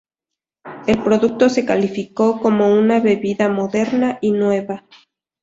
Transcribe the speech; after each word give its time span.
El 0.87 1.03
producto 1.03 1.47
se 1.47 1.63
calificó 1.63 2.41
como 2.41 2.73
una 2.73 2.99
bebida 2.99 3.49
moderna 3.49 4.17
y 4.19 4.31
nueva. 4.31 4.83